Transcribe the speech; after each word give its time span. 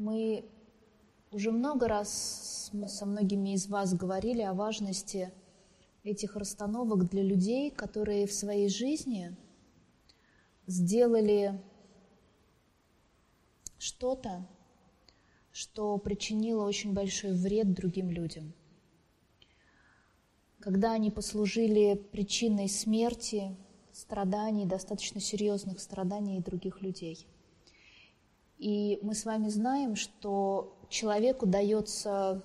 Мы 0.00 0.46
уже 1.30 1.52
много 1.52 1.86
раз 1.86 2.72
со 2.86 3.04
многими 3.04 3.52
из 3.52 3.66
вас 3.66 3.92
говорили 3.92 4.40
о 4.40 4.54
важности 4.54 5.30
этих 6.04 6.36
расстановок 6.36 7.10
для 7.10 7.22
людей, 7.22 7.70
которые 7.70 8.26
в 8.26 8.32
своей 8.32 8.70
жизни 8.70 9.36
сделали 10.66 11.62
что-то, 13.76 14.48
что 15.52 15.98
причинило 15.98 16.64
очень 16.64 16.94
большой 16.94 17.34
вред 17.34 17.74
другим 17.74 18.08
людям. 18.08 18.54
Когда 20.60 20.92
они 20.92 21.10
послужили 21.10 21.94
причиной 22.10 22.70
смерти, 22.70 23.54
страданий, 23.92 24.64
достаточно 24.64 25.20
серьезных 25.20 25.78
страданий 25.78 26.40
других 26.40 26.80
людей. 26.80 27.26
И 28.60 28.98
мы 29.00 29.14
с 29.14 29.24
вами 29.24 29.48
знаем, 29.48 29.96
что 29.96 30.76
человеку 30.90 31.46
дается 31.46 32.42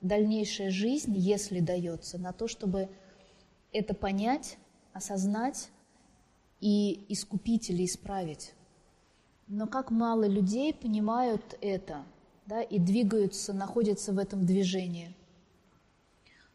дальнейшая 0.00 0.70
жизнь, 0.70 1.12
если 1.16 1.58
дается, 1.58 2.18
на 2.18 2.32
то, 2.32 2.46
чтобы 2.46 2.88
это 3.72 3.92
понять, 3.92 4.58
осознать 4.92 5.70
и 6.60 7.04
искупить 7.08 7.68
или 7.68 7.84
исправить. 7.84 8.54
Но 9.48 9.66
как 9.66 9.90
мало 9.90 10.28
людей 10.28 10.72
понимают 10.72 11.58
это 11.60 12.04
да, 12.46 12.62
и 12.62 12.78
двигаются, 12.78 13.52
находятся 13.52 14.12
в 14.12 14.20
этом 14.20 14.46
движении. 14.46 15.16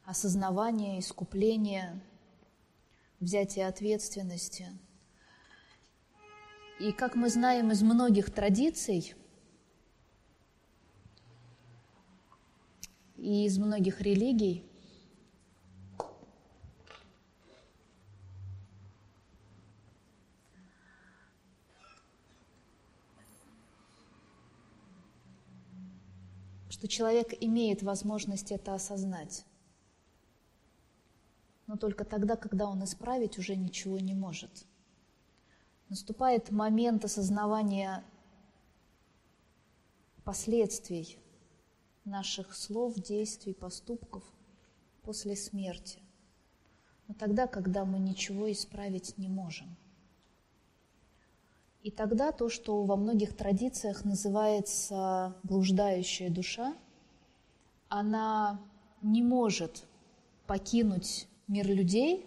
Осознавание, 0.06 1.00
искупление, 1.00 2.00
взятие 3.20 3.68
ответственности. 3.68 4.70
И 6.82 6.92
как 6.94 7.14
мы 7.14 7.30
знаем 7.30 7.72
из 7.72 7.84
многих 7.84 8.32
традиций 8.34 9.14
и 13.18 13.46
из 13.46 13.60
многих 13.60 14.02
религий, 14.02 14.68
что 26.72 26.88
человек 26.88 27.28
имеет 27.42 27.84
возможность 27.84 28.52
это 28.52 28.74
осознать, 28.74 29.46
но 31.68 31.78
только 31.78 32.06
тогда, 32.06 32.36
когда 32.36 32.66
он 32.66 32.84
исправить 32.84 33.38
уже 33.38 33.56
ничего 33.56 34.00
не 34.00 34.16
может. 34.16 34.66
Наступает 35.92 36.52
момент 36.52 37.04
осознавания 37.04 38.06
последствий 40.24 41.18
наших 42.06 42.56
слов, 42.56 42.96
действий, 42.96 43.54
поступков 43.54 44.24
после 45.02 45.36
смерти. 45.36 46.00
Но 47.10 47.14
тогда, 47.14 47.46
когда 47.46 47.84
мы 47.84 48.00
ничего 48.00 48.50
исправить 48.50 49.18
не 49.18 49.28
можем. 49.28 49.76
И 51.84 51.92
тогда 51.92 52.32
то, 52.32 52.48
что 52.48 52.86
во 52.86 52.96
многих 52.96 53.36
традициях 53.36 54.06
называется 54.06 55.36
блуждающая 55.44 56.30
душа, 56.30 56.74
она 57.90 58.62
не 59.02 59.22
может 59.22 59.84
покинуть 60.48 61.28
мир 61.50 61.68
людей, 61.68 62.26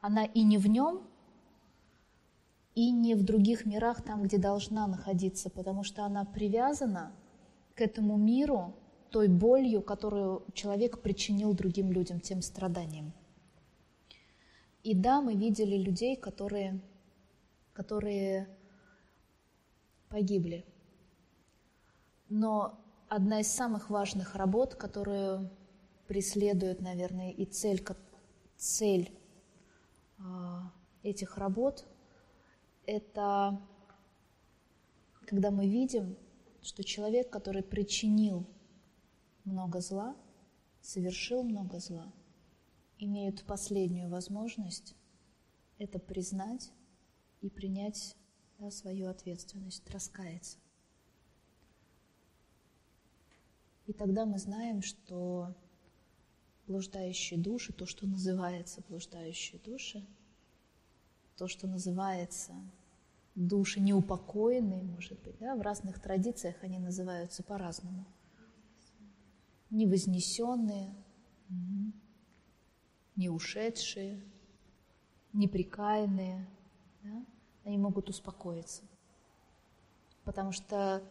она 0.00 0.24
и 0.24 0.44
не 0.44 0.56
в 0.56 0.68
нем, 0.68 1.02
и 2.76 2.92
не 2.92 3.14
в 3.14 3.24
других 3.24 3.64
мирах, 3.64 4.02
там, 4.02 4.22
где 4.22 4.38
должна 4.38 4.86
находиться, 4.86 5.48
потому 5.48 5.82
что 5.82 6.04
она 6.04 6.26
привязана 6.26 7.10
к 7.74 7.80
этому 7.80 8.18
миру 8.18 8.74
той 9.10 9.28
болью, 9.28 9.80
которую 9.80 10.44
человек 10.52 11.00
причинил 11.00 11.54
другим 11.54 11.90
людям, 11.90 12.20
тем 12.20 12.42
страданием. 12.42 13.14
И 14.82 14.94
да, 14.94 15.22
мы 15.22 15.34
видели 15.34 15.76
людей, 15.76 16.16
которые, 16.16 16.80
которые 17.72 18.46
погибли. 20.10 20.66
Но 22.28 22.78
одна 23.08 23.40
из 23.40 23.48
самых 23.48 23.88
важных 23.88 24.34
работ, 24.34 24.74
которую 24.74 25.50
преследует, 26.08 26.82
наверное, 26.82 27.30
и 27.30 27.46
цель, 27.46 27.82
цель 28.58 29.10
а, 30.18 30.70
этих 31.02 31.38
работ, 31.38 31.86
это 32.86 33.60
когда 35.26 35.50
мы 35.50 35.68
видим, 35.68 36.16
что 36.62 36.84
человек, 36.84 37.30
который 37.30 37.62
причинил 37.62 38.46
много 39.44 39.80
зла, 39.80 40.16
совершил 40.80 41.42
много 41.42 41.80
зла, 41.80 42.12
имеет 42.98 43.44
последнюю 43.44 44.08
возможность 44.08 44.94
это 45.78 45.98
признать 45.98 46.72
и 47.40 47.50
принять 47.50 48.16
да, 48.58 48.70
свою 48.70 49.08
ответственность, 49.08 49.88
раскаяться. 49.90 50.58
И 53.86 53.92
тогда 53.92 54.24
мы 54.24 54.38
знаем, 54.38 54.82
что 54.82 55.54
блуждающие 56.66 57.38
души, 57.38 57.72
то, 57.72 57.86
что 57.86 58.06
называется 58.06 58.82
блуждающие 58.88 59.60
души, 59.60 60.04
то, 61.36 61.48
что 61.48 61.66
называется 61.66 62.54
души 63.34 63.80
неупокоенные, 63.80 64.82
может 64.82 65.20
быть, 65.22 65.38
да, 65.38 65.54
в 65.54 65.60
разных 65.60 66.00
традициях 66.00 66.56
они 66.62 66.78
называются 66.78 67.42
по-разному. 67.42 68.06
Невознесенные, 69.70 70.94
не 73.14 73.28
ушедшие, 73.28 74.22
неприкаянные, 75.32 76.48
да, 77.02 77.24
они 77.64 77.76
могут 77.78 78.08
успокоиться. 78.08 78.82
Потому 80.24 80.52
что 80.52 81.02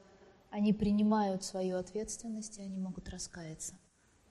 они 0.50 0.74
принимают 0.74 1.44
свою 1.44 1.78
ответственность, 1.78 2.58
и 2.58 2.62
они 2.62 2.78
могут 2.78 3.10
раскаяться. 3.10 3.76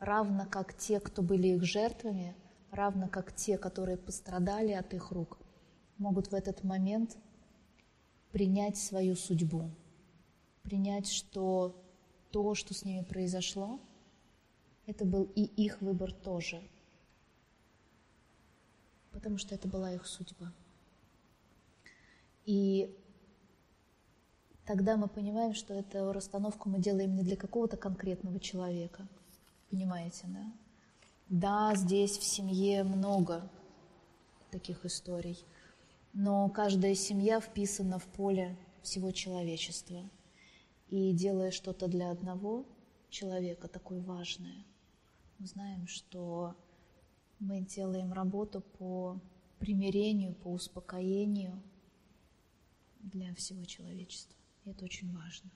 Равно 0.00 0.46
как 0.50 0.76
те, 0.76 0.98
кто 0.98 1.22
были 1.22 1.48
их 1.48 1.62
жертвами, 1.62 2.34
равно 2.70 3.08
как 3.08 3.34
те, 3.34 3.56
которые 3.56 3.96
пострадали 3.96 4.72
от 4.72 4.92
их 4.94 5.12
рук, 5.12 5.38
могут 5.98 6.28
в 6.28 6.34
этот 6.34 6.64
момент 6.64 7.16
принять 8.32 8.76
свою 8.76 9.14
судьбу, 9.14 9.70
принять, 10.62 11.08
что 11.08 11.80
то, 12.30 12.54
что 12.54 12.74
с 12.74 12.84
ними 12.84 13.04
произошло, 13.04 13.80
это 14.86 15.04
был 15.04 15.30
и 15.34 15.42
их 15.42 15.80
выбор 15.80 16.12
тоже, 16.12 16.62
потому 19.12 19.38
что 19.38 19.54
это 19.54 19.68
была 19.68 19.92
их 19.92 20.06
судьба. 20.06 20.52
И 22.44 22.94
тогда 24.66 24.96
мы 24.96 25.08
понимаем, 25.08 25.54
что 25.54 25.72
эту 25.72 26.12
расстановку 26.12 26.68
мы 26.68 26.78
делаем 26.78 27.14
не 27.14 27.22
для 27.22 27.36
какого-то 27.36 27.76
конкретного 27.76 28.38
человека. 28.40 29.06
Понимаете, 29.70 30.26
да? 30.26 30.52
Да, 31.28 31.74
здесь 31.74 32.18
в 32.18 32.24
семье 32.24 32.84
много 32.84 33.48
таких 34.50 34.84
историй, 34.84 35.42
но 36.14 36.48
каждая 36.48 36.94
семья 36.94 37.40
вписана 37.40 37.98
в 37.98 38.06
поле 38.06 38.56
всего 38.82 39.10
человечества. 39.12 40.08
И 40.88 41.12
делая 41.12 41.50
что-то 41.50 41.86
для 41.86 42.10
одного 42.10 42.66
человека 43.10 43.68
такое 43.68 44.00
важное, 44.00 44.64
мы 45.38 45.46
знаем, 45.46 45.86
что 45.86 46.54
мы 47.38 47.60
делаем 47.60 48.12
работу 48.12 48.62
по 48.78 49.20
примирению, 49.58 50.34
по 50.34 50.48
успокоению– 50.48 51.62
для 53.04 53.34
всего 53.34 53.64
человечества. 53.64 54.36
И 54.64 54.70
это 54.70 54.84
очень 54.84 55.12
важно. 55.12 55.50